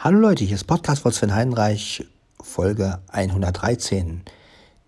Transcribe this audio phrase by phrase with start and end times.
[0.00, 2.06] Hallo Leute, hier ist Podcast von Sven Heinreich,
[2.40, 4.22] Folge 113.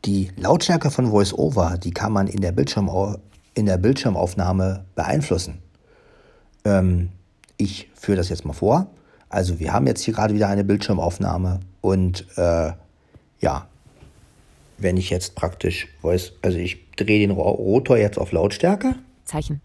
[0.05, 3.17] Die Lautstärke von VoiceOver, die kann man in der, Bildschirmau
[3.55, 5.63] in der Bildschirmaufnahme beeinflussen.
[6.65, 7.09] Ähm,
[7.57, 8.87] ich führe das jetzt mal vor.
[9.29, 12.71] Also wir haben jetzt hier gerade wieder eine Bildschirmaufnahme und äh,
[13.41, 13.67] ja,
[14.79, 18.95] wenn ich jetzt praktisch Voice, also ich drehe den Rotor jetzt auf Lautstärke.
[19.25, 19.61] Zeichen.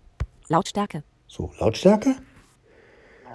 [0.48, 1.04] Lautstärke.
[1.27, 2.16] So, Lautstärke.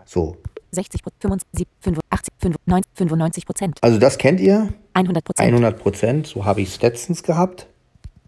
[0.04, 0.36] So.
[0.70, 3.78] 60, 75, 85, 95, 95 Prozent.
[3.80, 4.72] Also das kennt ihr.
[4.94, 5.48] 100 Prozent.
[5.48, 6.26] 100 Prozent.
[6.26, 7.66] So habe ich es letztens gehabt.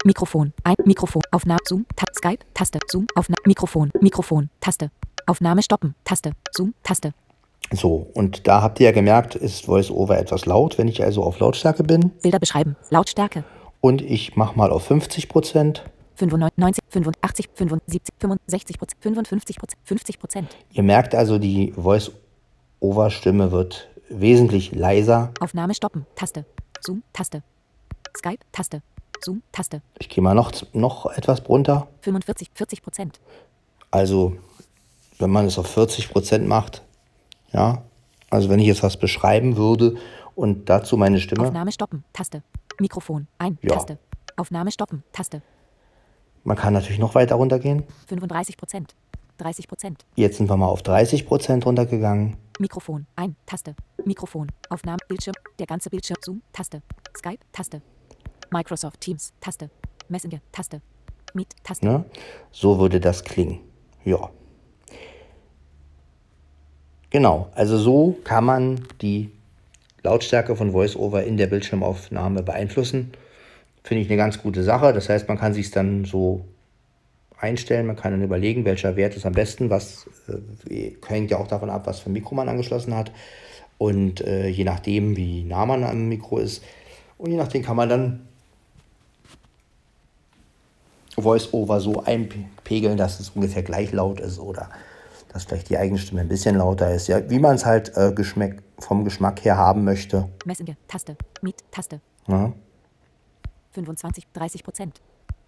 [0.05, 0.53] Mikrofon.
[0.63, 1.21] Ein Mikrofon.
[1.31, 1.59] Aufnahme.
[1.65, 1.85] Zoom.
[1.95, 2.43] Ta Skype.
[2.53, 2.79] Taste.
[2.89, 3.07] Zoom.
[3.15, 3.37] Aufnahme.
[3.45, 3.91] Mikrofon.
[4.01, 4.49] Mikrofon.
[4.59, 4.91] Taste.
[5.25, 5.95] Aufnahme stoppen.
[6.03, 6.31] Taste.
[6.51, 6.73] Zoom.
[6.83, 7.13] Taste.
[7.71, 11.39] So, und da habt ihr ja gemerkt, ist VoiceOver etwas laut, wenn ich also auf
[11.39, 12.11] Lautstärke bin.
[12.21, 12.75] Bilder beschreiben.
[12.89, 13.43] Lautstärke.
[13.81, 15.83] Und ich mache mal auf 50 Prozent.
[16.15, 20.57] 95, 85, 75, 65 Prozent, 55 Prozent, 50 Prozent.
[20.71, 21.73] Ihr merkt also, die
[22.83, 25.31] Voice-Over-Stimme wird wesentlich leiser.
[25.39, 26.05] Aufnahme stoppen.
[26.15, 26.45] Taste.
[26.81, 27.01] Zoom.
[27.13, 27.41] Taste.
[28.15, 28.39] Skype.
[28.51, 28.81] Taste.
[29.23, 29.41] Zoom.
[29.53, 29.81] Taste.
[29.99, 31.87] Ich gehe mal noch, noch etwas runter.
[32.01, 33.21] 45, 40 Prozent.
[33.89, 34.35] Also,
[35.17, 36.83] wenn man es auf 40 Prozent macht,
[37.53, 37.83] ja,
[38.29, 39.95] also wenn ich jetzt was beschreiben würde
[40.35, 41.47] und dazu meine Stimme.
[41.47, 42.03] Aufnahme stoppen.
[42.11, 42.43] Taste.
[42.79, 43.27] Mikrofon.
[43.37, 43.57] Ein.
[43.61, 43.75] Ja.
[43.75, 43.97] Taste.
[44.35, 45.03] Aufnahme stoppen.
[45.13, 45.41] Taste.
[46.43, 47.83] Man kann natürlich noch weiter runtergehen.
[48.07, 48.95] 35 Prozent.
[49.37, 50.05] 30 Prozent.
[50.15, 52.37] Jetzt sind wir mal auf 30 Prozent runtergegangen.
[52.59, 53.07] Mikrofon.
[53.15, 53.35] Ein.
[53.45, 53.75] Taste.
[54.05, 54.47] Mikrofon.
[54.69, 54.99] Aufnahme.
[55.07, 55.35] Bildschirm.
[55.59, 56.17] Der ganze Bildschirm.
[56.23, 56.41] Zoom.
[56.51, 56.81] Taste.
[57.17, 57.39] Skype.
[57.51, 57.81] Taste.
[58.51, 59.33] Microsoft Teams.
[59.41, 59.69] Taste.
[60.07, 60.39] Messenger.
[60.51, 60.81] Taste.
[61.33, 61.55] Meet.
[61.63, 61.85] Taste.
[61.85, 62.05] Ne?
[62.51, 63.59] So würde das klingen.
[64.05, 64.29] Ja.
[67.09, 69.31] Genau, also so kann man die
[70.01, 73.13] Lautstärke von VoiceOver in der Bildschirmaufnahme beeinflussen.
[73.83, 74.93] Finde ich eine ganz gute Sache.
[74.93, 76.45] Das heißt, man kann sich dann so
[77.39, 80.07] einstellen, man kann dann überlegen, welcher Wert ist am besten, was
[80.69, 83.11] äh, hängt ja auch davon ab, was für ein Mikro man angeschlossen hat.
[83.77, 86.63] Und äh, je nachdem, wie nah man am Mikro ist,
[87.17, 88.27] und je nachdem kann man dann
[91.15, 94.69] VoiceOver so einpegeln, dass es ungefähr gleich laut ist oder
[95.31, 97.07] dass vielleicht die eigene Stimme ein bisschen lauter ist.
[97.07, 100.29] Ja, wie man es halt äh, Geschmack, vom Geschmack her haben möchte.
[100.45, 100.75] Messenger.
[100.87, 101.15] Taste.
[101.41, 101.63] Meet.
[101.71, 102.01] Taste.
[102.27, 102.53] Ja.
[103.71, 105.01] 25, 30 Prozent.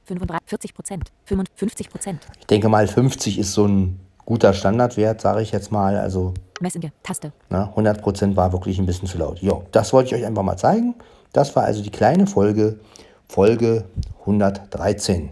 [0.06, 1.12] 35, 40 Prozent.
[1.26, 2.28] 55 Prozent.
[2.40, 5.98] Ich denke mal, 50 ist so ein guter Standardwert, sage ich jetzt mal.
[5.98, 6.90] Also Messenger.
[7.04, 7.32] Taste.
[7.50, 9.42] ne, 100 Prozent war wirklich ein bisschen zu laut.
[9.42, 10.96] Ja, das wollte ich euch einfach mal zeigen.
[11.34, 12.80] Das war also die kleine Folge,
[13.28, 13.86] Folge
[14.22, 15.30] 113.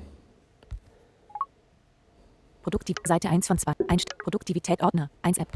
[2.62, 2.97] Produktiv.
[3.06, 3.73] Seite 1 von 2.
[3.88, 5.09] Einst Produktivität Ordner.
[5.22, 5.50] 1 App.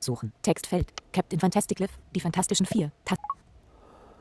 [0.00, 0.32] Suchen.
[0.42, 0.92] Textfeld.
[1.12, 1.98] Captain Fantastic Live.
[2.14, 2.90] Die Fantastischen Vier.
[3.04, 3.16] Ta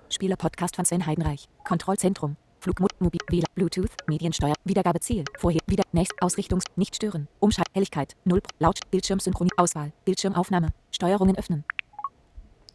[0.09, 1.47] Spieler Podcast von Sven Heidenreich.
[1.63, 2.35] Kontrollzentrum.
[2.59, 8.41] Flugmod, Mobil, WLAN, Bluetooth, Mediensteuer, Wiedergabeziel, vorher, wieder, nächst, Ausrichtungs, nicht stören, Umschalt, Helligkeit, 0,
[8.59, 11.63] Laut, Bildschirmsynchronie, Auswahl, Bildschirmaufnahme, Steuerungen öffnen.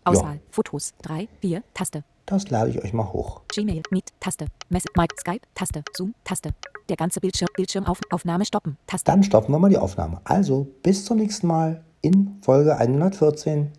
[0.04, 3.42] Auswahl, Fotos, 3, 4, Taste, Das lade ich euch mal hoch.
[3.48, 6.50] Gmail, Meet, Taste, Messe, Mic, Skype, Taste, Zoom, Taste.
[6.88, 9.10] Der ganze Bildschirm, Bildschirmaufnahme stoppen, Taste.
[9.10, 10.20] Dann stoppen wir mal die Aufnahme.
[10.24, 13.72] Also bis zum nächsten Mal in Folge 114.